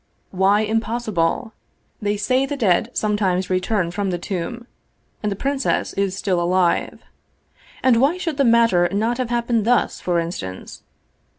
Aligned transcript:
"Why 0.45 0.61
impossible? 0.61 1.53
They 2.01 2.17
say 2.17 2.47
the 2.47 2.57
dead 2.57 2.89
sometimes 2.91 3.51
return 3.51 3.91
from 3.91 4.09
the 4.09 4.17
tomb, 4.17 4.65
and 5.21 5.31
the 5.31 5.35
princess 5.35 5.93
is 5.93 6.17
still 6.17 6.41
alive. 6.41 7.03
And 7.83 8.01
why 8.01 8.17
should 8.17 8.37
the 8.37 8.43
matter 8.43 8.89
not 8.91 9.19
have 9.19 9.29
happened 9.29 9.63
thus, 9.63 9.99
for 10.01 10.17
instance? 10.17 10.81